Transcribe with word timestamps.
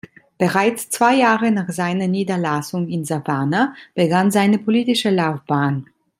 Bereits 0.39 0.89
zwei 0.89 1.13
Jahre 1.13 1.51
nach 1.51 1.69
seiner 1.69 2.07
Niederlassung 2.07 2.87
in 2.87 3.05
Savannah 3.05 3.75
begann 3.93 4.31
seine 4.31 4.57
politische 4.57 5.11
Laufbahn. 5.11 5.85